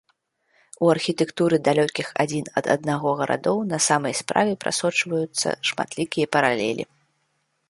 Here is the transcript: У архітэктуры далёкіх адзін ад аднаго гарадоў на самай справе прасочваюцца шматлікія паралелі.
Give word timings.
У 0.85 0.87
архітэктуры 0.93 1.59
далёкіх 1.67 2.07
адзін 2.23 2.45
ад 2.61 2.71
аднаго 2.77 3.09
гарадоў 3.21 3.57
на 3.75 3.79
самай 3.89 4.13
справе 4.23 4.53
прасочваюцца 4.67 5.47
шматлікія 5.73 6.25
паралелі. 6.39 6.83